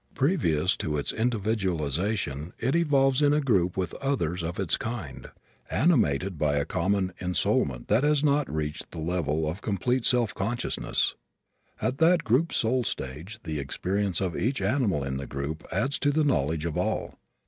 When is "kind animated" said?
4.75-6.39